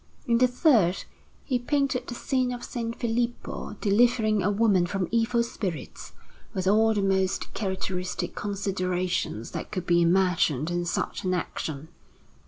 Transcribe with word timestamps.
In 0.25 0.39
the 0.39 0.47
third 0.47 1.03
he 1.45 1.59
painted 1.59 2.07
the 2.07 2.15
scene 2.15 2.51
of 2.51 2.61
S. 2.61 2.75
Filippo 2.97 3.73
delivering 3.81 4.41
a 4.41 4.49
woman 4.49 4.87
from 4.87 5.07
evil 5.11 5.43
spirits, 5.43 6.13
with 6.55 6.67
all 6.67 6.95
the 6.95 7.03
most 7.03 7.53
characteristic 7.53 8.33
considerations 8.33 9.51
that 9.51 9.71
could 9.71 9.85
be 9.85 10.01
imagined 10.01 10.71
in 10.71 10.85
such 10.85 11.23
an 11.23 11.35
action. 11.35 11.89